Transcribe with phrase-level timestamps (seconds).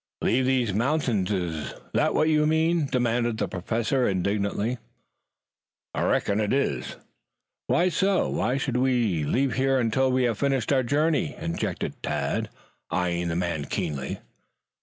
[0.23, 1.29] "Leave these mountains?
[1.31, 4.79] Is that what you mean?" demanded the Professor indignantly.
[5.93, 6.95] "I reckon that's it."
[7.67, 8.27] "Why so?
[8.27, 12.49] Why should we leave here until we have finished our journey?" interjected Tad,
[12.89, 14.17] eyeing the man keenly.